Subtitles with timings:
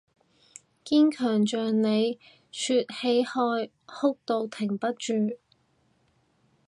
[0.83, 2.17] 堅強像你，
[2.51, 5.37] 說起愛哭到停不住